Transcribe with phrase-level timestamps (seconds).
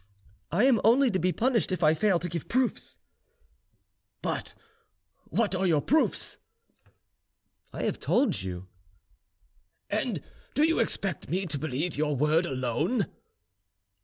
[0.51, 2.97] "I am only to be punished if I fail to give proofs."
[4.23, 4.55] "But
[5.25, 6.37] what are your proofs?"
[7.71, 8.65] "I have told you."
[9.91, 10.23] "And
[10.55, 13.05] do you expect me to believe your word alone?"